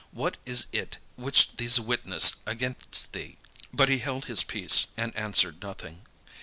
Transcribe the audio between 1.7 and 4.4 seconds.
witness against thee?" But he held